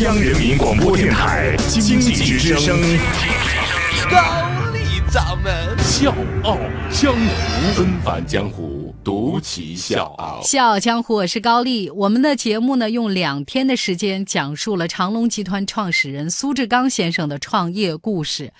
[0.00, 2.76] 央人民广播电台经济之声，
[4.10, 6.58] 高丽掌门笑傲
[6.90, 10.40] 江湖，纷返江湖，独骑笑傲。
[10.42, 11.88] 笑傲江湖，我是高丽。
[11.90, 18.52] 我们的节目呢，用两天的时间讲述了长隆集团创始人苏志刚先生的创业故事。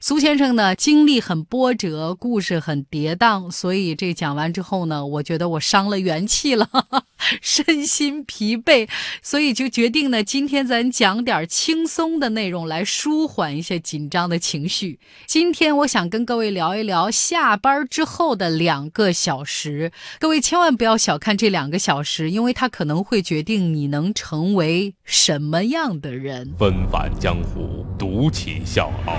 [0.00, 6.68] 苏先生呢，经历很波折，故事很跌宕，所以这讲完之后呢，我觉得我伤了元气了，
[7.42, 8.88] 身心疲惫，
[9.22, 15.00] 所以就决定呢，今天咱讲点轻松的内容来舒缓一些紧张的情绪。
[15.26, 26.54] 今天我想跟各位聊一聊下班之后的两个小时，各位千万不要小看这两个小时，因为它可能会决定你能成为什么样的人。
[26.56, 29.16] 纷繁江湖，独起笑傲。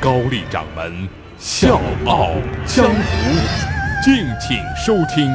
[0.00, 1.08] 高丽掌门
[1.40, 2.30] 笑傲
[2.64, 2.92] 江湖，
[4.00, 5.28] 敬请收听。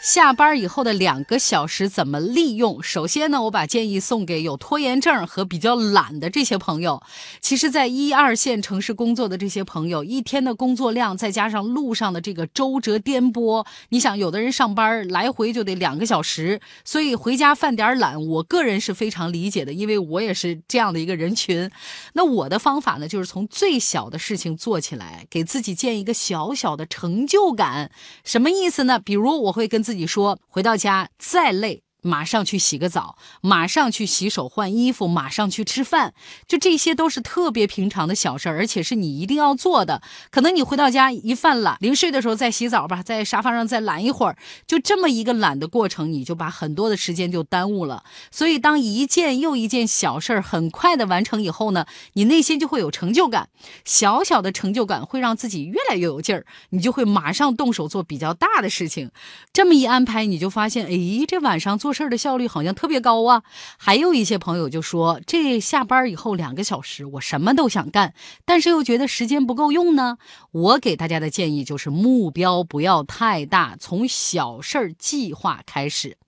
[0.00, 2.80] 下班以后的两个小时怎么利用？
[2.80, 7.02] 首先呢，我把建议送给有拖延症和比较懒的这些朋友。
[7.40, 21.68] 其实，在一二线城市工作的这些朋友，一天的工作量再加上路上的这个周折颠簸，你想，有的人上班来回就得两个小时，所以回家犯点懒，我个人是非常理解的，因为我也是这样的一个人群。
[22.12, 27.90] 那我的方法呢，就是从最小的事情做起来，给自己建一个小小的成就感。
[28.22, 29.00] 什么意思呢？
[29.00, 31.82] 比如我会跟自己说，回到家再累。
[32.00, 36.14] 马上去洗个澡，马上去洗手换衣服，马上去吃饭，
[36.46, 40.00] 就这些都是特别平常的小事儿，而且是你一定要做的。
[40.30, 48.04] 可能你回到家一犯懒，临睡的时候再洗澡吧，在沙发上再懒一会儿，就这么一个懒的过程，你就把很多的时间就耽误了。
[48.30, 53.48] 所以，当一件又一件小事儿很快的完成以后呢，你内心就会有成就感，
[53.84, 59.10] 小小的成就感会让自己越来越有劲儿，你就会马上动手做比较大的事情。
[59.52, 61.87] 这么一安排，你就发现，哎，这晚上做。
[61.88, 63.42] 做事的效率好像特别高啊！
[63.78, 68.12] 还有一些朋友就说，这下班以后两个小时，我什么都想干，
[68.44, 70.18] 但是又觉得时间不够用呢。
[70.50, 76.18] 我给大家的建议就是，目标不要太大，从小事儿计划开始。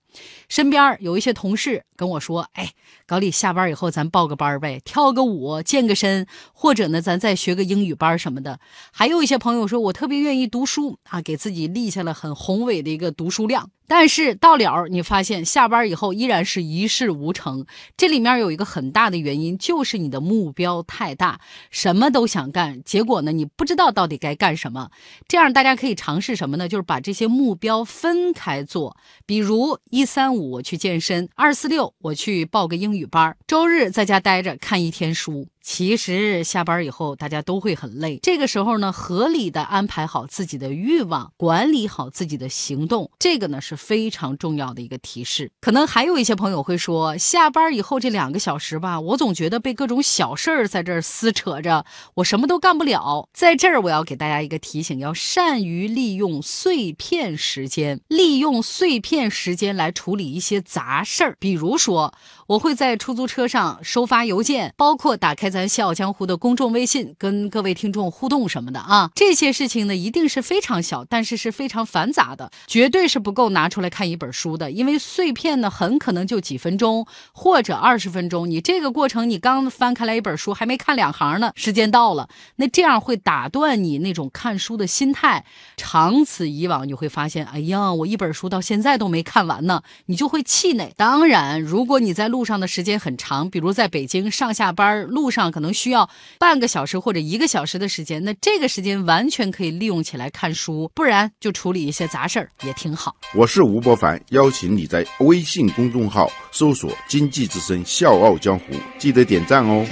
[0.49, 2.71] 身边有一些同事跟我说：“哎，
[3.05, 8.59] 高丽，下班以后咱报个班呗，跳个舞，健个身，或者呢，咱再学个英语班什么的。”
[8.91, 17.65] 还有一些朋友说：“我特别愿意读书啊，给自己立下了很宏伟的一个读书量。”但是到了你发现下班以后依然是一事无成。
[17.97, 24.89] 这里面有一个很大的原因，就是你的目标太大，什么都想干，结果呢，你不知道到底该干什么。
[25.27, 26.69] 这样大家可以尝试什么呢？
[26.69, 28.95] 就是把这些目标分开做，
[29.25, 35.47] 比如一三五去健身，二四六我去报个英语班，周日在家待着看一天书。
[35.61, 45.51] 其实下班以后大家都会很累，这个时候呢，合理的安排好自己的欲望，管理好自己的行动，这个呢是非常重要的一个提示。
[45.61, 51.85] 可能还有一些朋友会说，下班以后这两个小时吧，我总觉得被各种小事儿在这儿撕扯着，
[52.15, 53.29] 我什么都干不了。
[53.31, 61.35] 在这儿我要给大家一个提醒，要善于利用碎片时间，利用碎片时间来处理一些杂事儿。
[61.39, 62.11] 比如说，
[62.47, 65.50] 我会在出租车上收发邮件，包括打开。
[65.51, 74.71] 咱笑傲江湖的公众微信跟各位听众互动什么的啊，这些事情呢一定是非常小，但是是非常繁杂的，绝对是不够拿出来看一本书的。
[74.71, 85.43] 因为碎片呢很可能就几分钟或者二十分钟，你这个过程你刚翻开来一本书还没看两行呢，时间到了，那这样会打断你那种看书的心态。
[85.75, 90.93] 长此以往，你会发现，哎呀，我一本书到现在都没看完呢，你就会气馁。
[90.95, 95.40] 当然，如果你在路上的时间很长，比如在北京上下班路上。
[95.49, 96.07] 可能需要
[96.37, 103.15] 半个小时或者一个小时的时间，那这个时间完全可以利用起来看书，不然就处理一些杂事儿也挺好。
[103.33, 108.65] 我是吴伯凡，邀请你在微信公众号搜索“经济之声笑傲江湖”，
[108.99, 109.87] 记得点赞哦。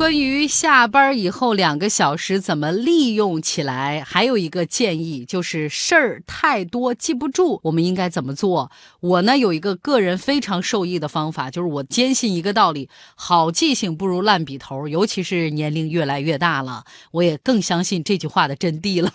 [0.00, 8.70] 关于下班以后两个小时怎么利用起来，还有一个建议就是事儿太多记不住，我们应该怎么做？
[9.00, 14.88] 我呢有一个个人非常受益的方法，就是我坚信一个道理：好记性不如烂笔头。
[14.88, 19.12] 尤其是年龄越来越大了，我也更相信这句话的真谛了。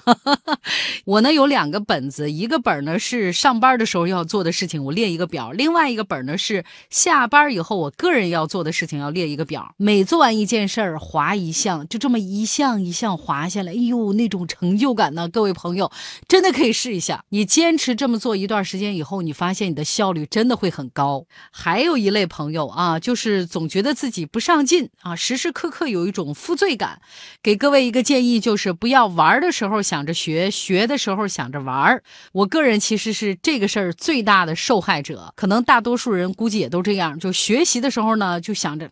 [1.06, 9.74] 我呢有两个本子，一个本呢是上班的时候要做的事情，我列一个表；另外一个本呢是下班以后我个人要做的事情，要列一个表。
[9.78, 15.30] 每做完一件事，这儿划一项，就这么一项一项划下来，哎呦，那种成就感呢！
[15.30, 15.90] 各位朋友，
[16.28, 17.24] 真的可以试一下。
[17.30, 21.24] 你坚持这么做一段时间以后，你发现你的效率真的会很高。
[21.50, 27.00] 还有一类朋友啊，就是总觉得自己不上进啊，时时刻刻有一种负罪感。
[27.42, 32.04] 给各位一个建议，就是不要玩的时候想着学，学的时候想着玩。
[32.34, 37.18] 我个人其实是这个事儿最大的受害者，可能大多数人估计也都这样。
[37.18, 38.90] 就学习的时候呢，就想着。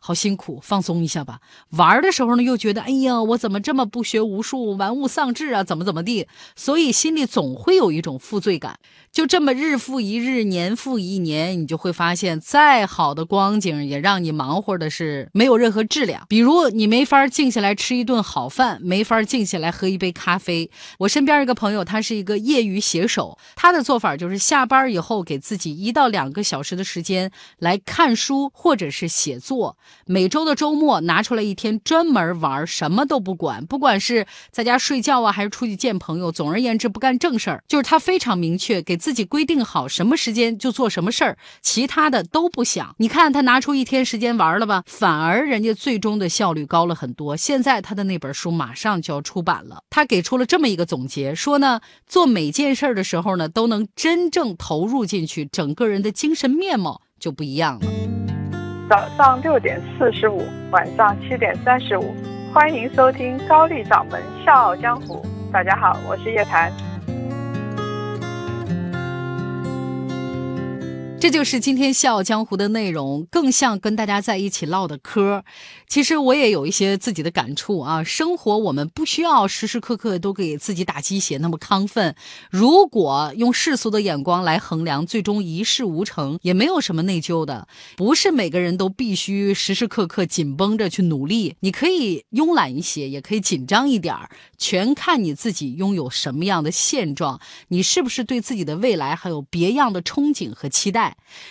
[0.00, 1.40] 好辛苦，放松一下吧。
[1.70, 5.62] 玩的时候呢，又觉得哎呀，我怎么这么不学无术，玩物丧志啊？
[5.62, 6.26] 怎么怎么地？
[6.56, 8.78] 所以心里总会有一种负罪感。
[9.12, 16.24] 就这么日复一日，年复一年，你就会发现，再好的光景也让你忙活的是没有任何质量。
[16.28, 20.70] 比如你没法静下来吃一顿好饭，没法静下来喝一杯咖啡。
[21.00, 29.76] 我身边一个朋友，他是一个业余写手，他的做法就是下班以后给自己一到两个小时的时间来看书或者是写作。
[30.06, 37.62] 每周的周末拿出来一天专门玩，什么都不管，不管是在家睡觉啊，还是出去见朋友，总而言之不干正事儿。
[37.68, 42.94] 就是他非常明确，给自己规定好什么时间就做什么事儿，其他的都不想。
[42.98, 47.36] 你看他拿出一天时间玩了吧，反而人家最终的效率高了很多。
[47.36, 58.19] 现在他的那本书马上就要出版了，他给出了这么一个总结，说呢，做每件事儿的时候呢，都能真正投入进去，整个人的精神面貌就不一样了。
[58.90, 60.42] 早上六点四十五，
[60.72, 62.12] 晚上七点三十五，
[62.52, 65.24] 欢迎收听高丽掌门笑傲江湖。
[65.52, 66.72] 大家好，我是叶檀。
[71.20, 75.44] 这就是今天《笑傲江湖》的内容，更像跟大家在一起唠的嗑。
[75.86, 78.02] 其实我也有一些自己的感触啊。
[78.02, 82.16] 生活我们不需要时时刻刻都给自己打鸡血那么亢奋。
[82.50, 87.68] 如果用世俗的眼光来衡量，最终一事无成，也没有什么内疚的。
[87.98, 97.38] 不是每个人都必须时时刻刻紧绷着去努力，你可以慵懒一些，也可以紧张一点儿，全看你自己拥有什么样的现状，
[97.68, 101.09] 你是不是对自己的未来还有别样的憧憬和期待。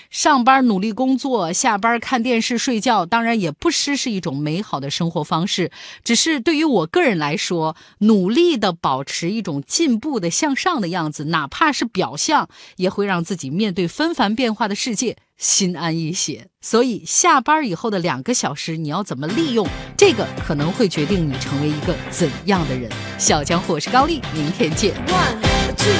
[0.10, 5.72] 上班努力工作，下班看电视睡觉，当然也不失是一种美好的生活方式。
[6.04, 16.48] 只是对于我个人来说，努力的保持一种进步的向上的样子，哪怕是表象，也会让自己面对纷繁变化的世界心安一些。
[16.62, 19.66] 所以，下班以后的两个小时，你要怎么利用？
[19.98, 22.92] 这个可能会决定你成为一个怎样的人。
[23.18, 24.94] 小江我是高丽，明天见。
[25.08, 25.40] One
[25.78, 25.94] two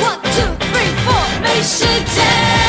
[0.00, 2.67] one two three four，没时间。